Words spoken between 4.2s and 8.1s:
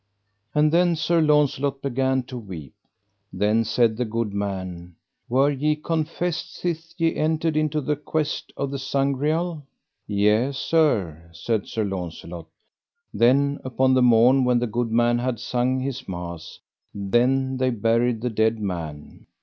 man: Were ye confessed sith ye entered into the